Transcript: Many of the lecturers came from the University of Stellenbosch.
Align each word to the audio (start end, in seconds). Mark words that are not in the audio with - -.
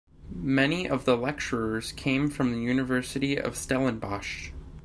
Many 0.33 0.89
of 0.89 1.05
the 1.05 1.15
lecturers 1.15 1.91
came 1.91 2.31
from 2.31 2.51
the 2.51 2.57
University 2.57 3.37
of 3.39 3.55
Stellenbosch. 3.55 4.49